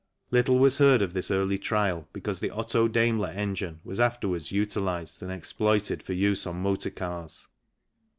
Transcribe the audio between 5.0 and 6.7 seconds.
and exploited for use on